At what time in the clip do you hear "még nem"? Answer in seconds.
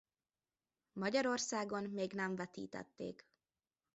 1.83-2.35